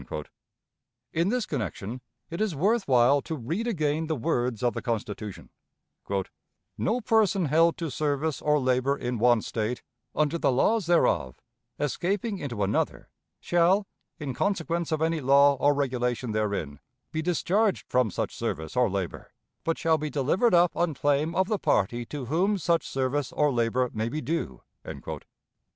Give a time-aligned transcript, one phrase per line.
[1.13, 2.01] In this connection
[2.31, 5.51] it is worth while to read again the words of the Constitution:
[6.75, 9.83] "No person held to service or labor in one State,
[10.15, 11.39] under the laws thereof,
[11.79, 13.09] escaping into another,
[13.39, 13.85] shall,
[14.17, 16.79] in consequence of any law or regulation therein,
[17.11, 19.31] be discharged from such service or labor,
[19.63, 23.51] but shall be delivered up on claim of the party to whom such service or
[23.51, 24.61] labor may be due."